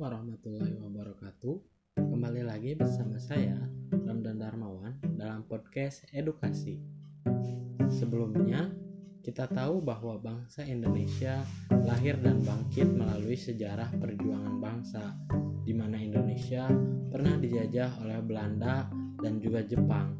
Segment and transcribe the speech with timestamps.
[0.00, 1.60] warahmatullahi wabarakatuh.
[2.00, 3.52] Kembali lagi bersama saya
[3.92, 6.80] Ramdan Darmawan dalam podcast edukasi.
[7.92, 8.72] Sebelumnya,
[9.20, 11.44] kita tahu bahwa bangsa Indonesia
[11.84, 15.20] lahir dan bangkit melalui sejarah perjuangan bangsa,
[15.68, 16.64] di mana Indonesia
[17.12, 18.88] pernah dijajah oleh Belanda
[19.20, 20.16] dan juga Jepang.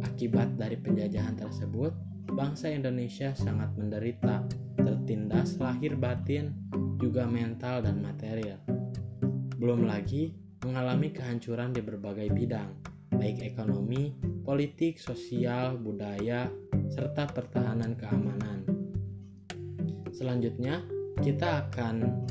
[0.00, 1.92] Akibat dari penjajahan tersebut,
[2.32, 4.48] bangsa Indonesia sangat menderita,
[4.80, 6.56] tertindas lahir batin,
[6.96, 8.69] juga mental dan material.
[9.60, 10.32] Belum lagi
[10.64, 12.80] mengalami kehancuran di berbagai bidang,
[13.12, 16.48] baik ekonomi, politik, sosial, budaya,
[16.88, 18.64] serta pertahanan keamanan.
[20.16, 20.80] Selanjutnya,
[21.20, 22.24] kita akan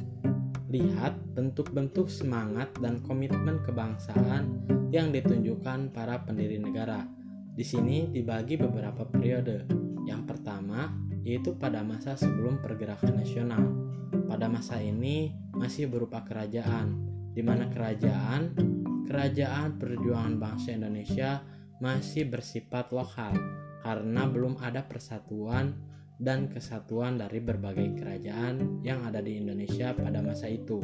[0.73, 7.05] lihat bentuk-bentuk semangat dan komitmen kebangsaan yang ditunjukkan para pendiri negara.
[7.53, 9.69] Di sini dibagi beberapa periode.
[10.09, 10.89] Yang pertama,
[11.21, 13.69] yaitu pada masa sebelum pergerakan nasional.
[14.25, 17.09] Pada masa ini masih berupa kerajaan,
[17.39, 18.51] di mana kerajaan
[19.07, 21.39] kerajaan perjuangan bangsa Indonesia
[21.79, 23.31] masih bersifat lokal
[23.79, 25.71] karena belum ada persatuan
[26.19, 30.83] dan kesatuan dari berbagai kerajaan yang ada di Indonesia pada masa itu.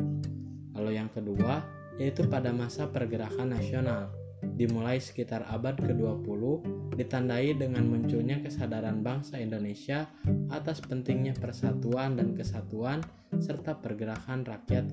[0.72, 1.60] Lalu yang kedua
[2.00, 4.16] yaitu pada masa pergerakan nasional
[4.56, 6.64] dimulai sekitar abad ke-20
[6.96, 10.08] ditandai dengan munculnya kesadaran bangsa Indonesia
[10.48, 13.04] atas pentingnya persatuan dan kesatuan
[13.40, 14.86] serta pergerakan rakyat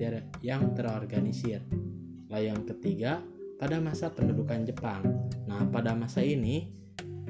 [0.43, 1.63] yang terorganisir.
[2.31, 3.21] Lalu yang ketiga,
[3.59, 5.03] pada masa pendudukan Jepang.
[5.45, 6.71] Nah, pada masa ini,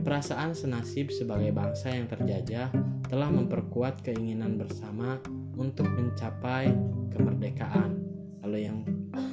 [0.01, 2.69] perasaan senasib sebagai bangsa yang terjajah
[3.09, 5.19] telah memperkuat keinginan bersama
[5.59, 6.73] untuk mencapai
[7.13, 8.01] kemerdekaan.
[8.41, 8.79] Lalu yang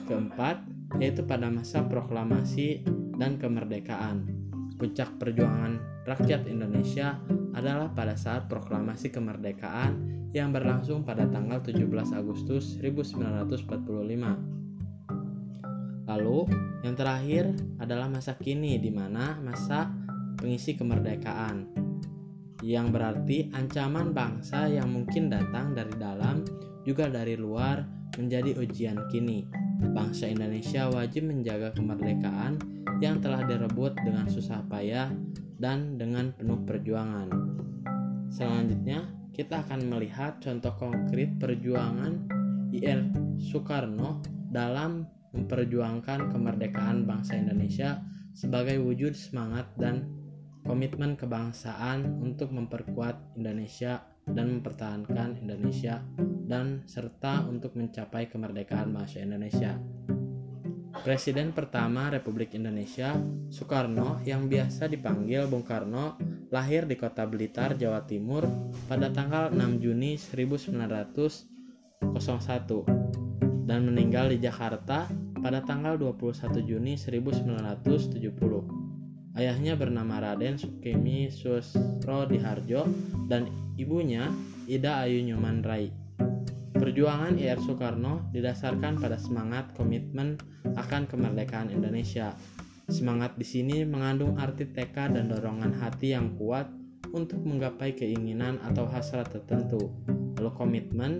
[0.05, 0.61] keempat,
[0.99, 2.83] yaitu pada masa proklamasi
[3.17, 4.40] dan kemerdekaan.
[4.81, 5.77] Puncak perjuangan
[6.09, 7.21] rakyat Indonesia
[7.53, 11.85] adalah pada saat proklamasi kemerdekaan yang berlangsung pada tanggal 17
[12.17, 13.69] Agustus 1945.
[16.09, 16.39] Lalu,
[16.81, 19.93] yang terakhir adalah masa kini di mana masa
[20.41, 21.69] pengisi kemerdekaan
[22.65, 26.41] yang berarti ancaman bangsa yang mungkin datang dari dalam
[26.89, 27.85] juga dari luar
[28.17, 29.45] menjadi ujian kini
[29.93, 35.09] bangsa Indonesia wajib menjaga kemerdekaan yang telah direbut dengan susah payah
[35.57, 37.29] dan dengan penuh perjuangan.
[38.29, 42.29] Selanjutnya, kita akan melihat contoh konkret perjuangan
[42.77, 43.09] IR
[43.41, 44.21] Soekarno
[44.53, 48.05] dalam memperjuangkan kemerdekaan bangsa Indonesia
[48.37, 50.07] sebagai wujud semangat dan
[50.63, 56.05] komitmen kebangsaan untuk memperkuat Indonesia dan mempertahankan Indonesia
[56.47, 59.81] dan serta untuk mencapai kemerdekaan bangsa Indonesia.
[61.01, 63.17] Presiden pertama Republik Indonesia,
[63.49, 66.21] Soekarno yang biasa dipanggil Bung Karno,
[66.53, 68.45] lahir di kota Blitar, Jawa Timur
[68.85, 72.05] pada tanggal 6 Juni 1901
[73.65, 75.09] dan meninggal di Jakarta
[75.41, 79.41] pada tanggal 21 Juni 1970.
[79.41, 82.85] Ayahnya bernama Raden Sukemi Susro Diharjo
[83.25, 83.49] dan
[83.81, 84.29] ibunya
[84.69, 86.10] Ida Ayu Nyoman Rai.
[86.81, 92.33] Perjuangan IR Soekarno didasarkan pada semangat komitmen akan kemerdekaan Indonesia.
[92.89, 96.73] Semangat di sini mengandung arti tekad dan dorongan hati yang kuat
[97.13, 99.93] untuk menggapai keinginan atau hasrat tertentu.
[100.41, 101.13] Lalu komitmen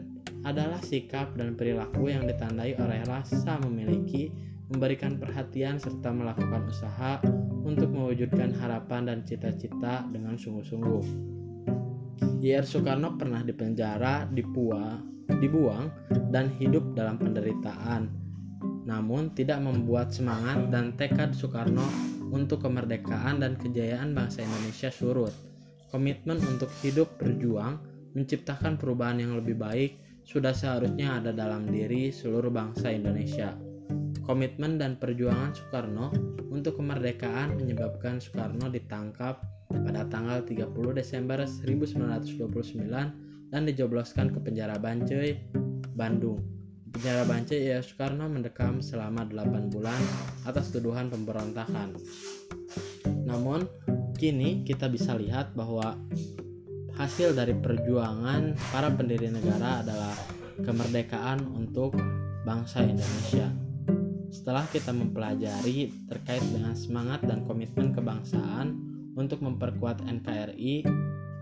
[0.49, 4.33] adalah sikap dan perilaku yang ditandai oleh rasa memiliki
[4.73, 7.21] memberikan perhatian serta melakukan usaha
[7.69, 11.05] untuk mewujudkan harapan dan cita-cita dengan sungguh-sungguh.
[12.41, 14.97] YR Soekarno pernah dipenjara, dipua,
[15.39, 15.93] dibuang,
[16.35, 18.11] dan hidup dalam penderitaan.
[18.89, 21.87] Namun tidak membuat semangat dan tekad Soekarno
[22.35, 25.31] untuk kemerdekaan dan kejayaan bangsa Indonesia surut.
[25.91, 27.79] Komitmen untuk hidup berjuang,
[28.15, 33.55] menciptakan perubahan yang lebih baik, sudah seharusnya ada dalam diri seluruh bangsa Indonesia.
[34.23, 36.15] Komitmen dan perjuangan Soekarno
[36.55, 45.37] untuk kemerdekaan menyebabkan Soekarno ditangkap pada tanggal 30 Desember 1929 dan dijobloskan ke penjara Bancai,
[45.95, 46.41] Bandung.
[46.91, 50.01] Penjara Bancai, ya Soekarno mendekam selama 8 bulan
[50.47, 51.95] atas tuduhan pemberontakan.
[53.27, 53.67] Namun,
[54.19, 55.99] kini kita bisa lihat bahwa
[56.99, 60.15] hasil dari perjuangan para pendiri negara adalah
[60.61, 61.95] kemerdekaan untuk
[62.45, 63.49] bangsa Indonesia.
[64.31, 68.79] Setelah kita mempelajari terkait dengan semangat dan komitmen kebangsaan
[69.19, 70.87] untuk memperkuat NKRI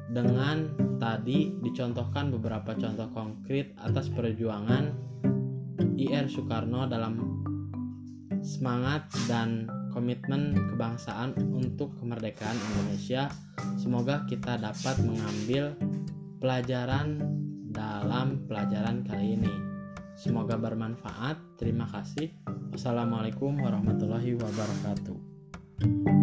[0.08, 4.92] dengan tadi dicontohkan beberapa contoh konkret atas perjuangan
[5.96, 7.16] IR Soekarno dalam
[8.44, 13.32] semangat dan komitmen kebangsaan untuk kemerdekaan Indonesia.
[13.80, 15.72] Semoga kita dapat mengambil
[16.44, 17.24] pelajaran
[17.72, 19.54] dalam pelajaran kali ini.
[20.12, 21.56] Semoga bermanfaat.
[21.56, 22.36] Terima kasih.
[22.68, 26.17] Wassalamualaikum warahmatullahi wabarakatuh.